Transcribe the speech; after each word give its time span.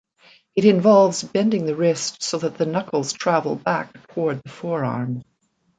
It 0.55 0.65
involves 0.65 1.21
bending 1.21 1.65
the 1.67 1.75
wrist 1.75 2.23
so 2.23 2.39
that 2.39 2.57
the 2.57 2.65
knuckles 2.65 3.13
travel 3.13 3.55
back 3.55 3.95
toward 4.07 4.41
the 4.41 4.49
forearm. 4.49 5.21